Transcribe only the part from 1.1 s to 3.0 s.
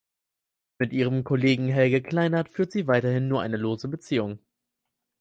Kollegen Helge Kleinert führt sie